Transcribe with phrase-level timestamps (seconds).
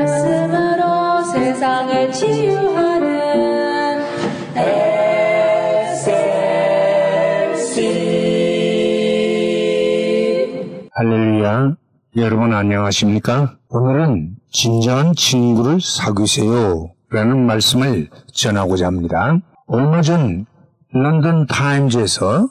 [0.00, 4.00] 말씀으로 세상을 치유하는
[9.92, 11.74] SLC 할렐루야.
[12.16, 13.56] 여러분 안녕하십니까?
[13.68, 16.92] 오늘은 진정한 친구를 사귀세요.
[17.10, 19.36] 라는 말씀을 전하고자 합니다.
[19.66, 20.46] 얼마 전
[20.92, 22.48] 런던 타임즈에서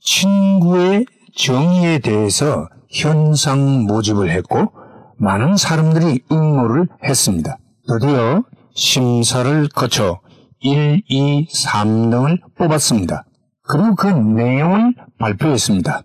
[0.00, 4.81] 친구의 정의에 대해서 현상 모집을 했고
[5.22, 7.56] 많은 사람들이 응모를 했습니다.
[7.86, 8.42] 드디어
[8.74, 10.20] 심사를 거쳐
[10.58, 13.24] 1, 2, 3등을 뽑았습니다.
[13.62, 16.02] 그리고 그 내용을 발표했습니다.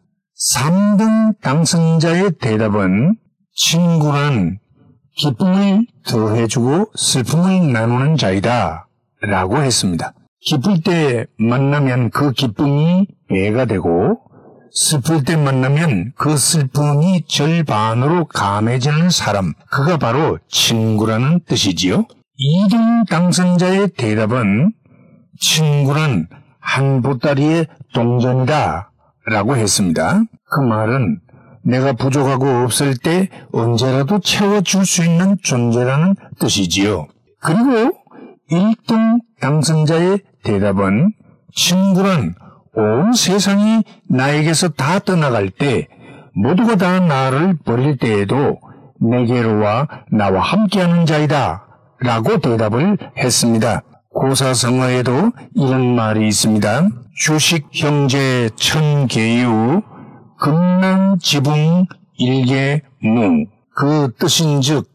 [0.53, 3.15] 3등 당선자의 대답은
[3.55, 4.59] 친구란
[5.15, 8.87] 기쁨을 더해주고 슬픔을 나누는 자이다
[9.21, 10.13] 라고 했습니다.
[10.41, 14.19] 기쁠 때 만나면 그 기쁨이 배가 되고
[14.71, 22.05] 슬플 때 만나면 그 슬픔이 절반으로 감해지는 사람, 그가 바로 친구라는 뜻이지요.
[22.39, 24.73] 2등 당선자의 대답은
[25.39, 26.27] 친구란
[26.59, 28.91] 한 보따리의 동전이다
[29.25, 30.23] 라고 했습니다.
[30.49, 31.19] 그 말은
[31.63, 37.07] 내가 부족하고 없을 때 언제라도 채워줄 수 있는 존재라는 뜻이지요.
[37.41, 37.97] 그리고
[38.51, 41.11] 1등 당선자의 대답은
[41.53, 42.35] 친구란
[42.77, 45.87] 온 세상이 나에게서 다 떠나갈 때
[46.35, 48.59] 모두가 다 나를 버릴 때에도
[49.01, 51.65] 내게로 와 나와 함께하는 자이다
[51.99, 53.81] 라고 대답을 했습니다.
[54.13, 56.89] 고사성어에도 이런 말이 있습니다.
[57.15, 59.81] 주식 형제 천계유
[60.39, 61.87] 금난 지붕
[62.19, 64.87] 일개무 그 뜻인즉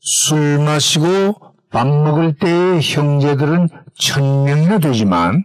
[0.00, 1.36] 술 마시고
[1.70, 5.44] 밥 먹을 때의 형제들은 천명이나 되지만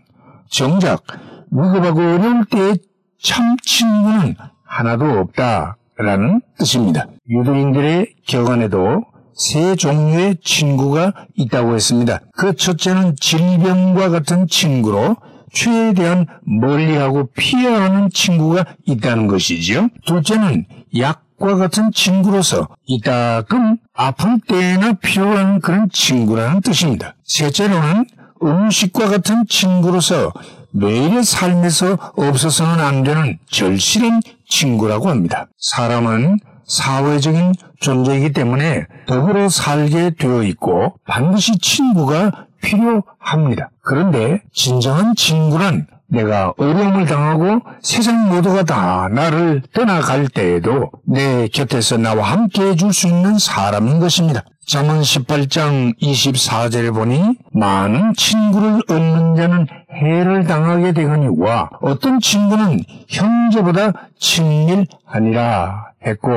[0.50, 1.04] 정작
[1.50, 2.78] 무급하고 어려울 때의
[3.22, 7.08] 참 친구는 하나도 없다라는 뜻입니다.
[7.30, 9.04] 유대인들의 격언에도
[9.34, 12.20] 세 종류의 친구가 있다고 했습니다.
[12.36, 15.16] 그 첫째는 질병과 같은 친구로
[15.54, 19.90] 최대한 멀리하고 피해야 하는 친구가 있다는 것이지요.
[20.06, 20.66] 둘째는
[20.98, 27.16] 약과 같은 친구로서 이따금 아플 때나 필요한 그런 친구라는 뜻입니다.
[27.24, 28.06] 셋째로는
[28.44, 30.32] 음식과 같은 친구로서
[30.80, 35.48] 매일의 삶에서 없어서는 안 되는 절실한 친구라고 합니다.
[35.58, 43.72] 사람은 사회적인 존재이기 때문에 더불어 살게 되어 있고 반드시 친구가 필요합니다.
[43.82, 52.32] 그런데 진정한 친구란 내가 어려움을 당하고 세상 모두가 다 나를 떠나갈 때에도 내 곁에서 나와
[52.32, 54.44] 함께 해줄 수 있는 사람인 것입니다.
[54.68, 59.66] 잠언 18장 24절에 보니 많은 친구를 얻는 자는
[60.02, 66.30] 해를 당하게 되거니와 어떤 친구는 형제보다 친밀하니라 했고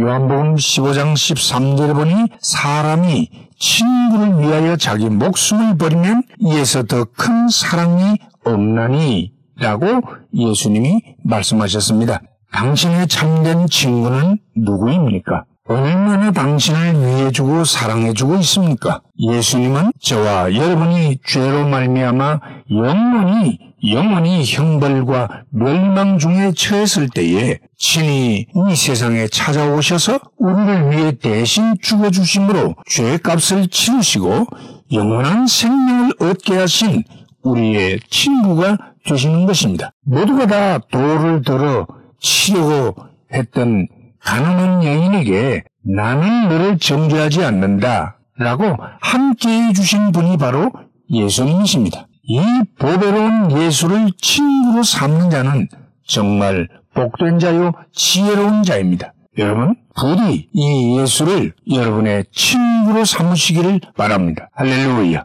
[0.00, 9.30] 요한복음 15장 13절에 보니 사람이 친구를 위하여 자기 목숨을 버리면 이에서 더 큰 사랑이 없나니
[9.58, 10.00] 라고
[10.34, 12.22] 예수님이 말씀하셨습니다.
[12.50, 15.44] 당신의 참된 친구는 누구입니까?
[15.72, 19.00] 얼마나 당신을 위해주고 사랑해주고 있습니까?
[19.18, 22.40] 예수님은 저와 여러분이 죄로 말미암아
[22.70, 23.58] 영원히
[23.90, 33.68] 영원히 형벌과 멸망 중에 처했을 때에 친히 이 세상에 찾아오셔서 우리를 위해 대신 죽어주심으로 죄값을
[33.68, 34.46] 치르시고
[34.92, 37.02] 영원한 생명을 얻게 하신
[37.42, 39.92] 우리의 친구가 되시는 것입니다.
[40.04, 41.86] 모두가 다 돌을 들어
[42.20, 42.94] 치려고
[43.32, 43.88] 했던
[44.24, 50.70] 가난한 여인에게 나는 너를 정죄하지 않는다 라고 함께 해 주신 분이 바로
[51.10, 52.06] 예수님이십니다.
[52.24, 52.40] 이
[52.78, 55.68] 보배로운 예수를 친구로 삼는 자는
[56.06, 59.12] 정말 복된 자요 지혜로운 자입니다.
[59.38, 64.50] 여러분 부디 이 예수를 여러분의 친구로 삼으시기를 바랍니다.
[64.54, 65.24] 할렐루야.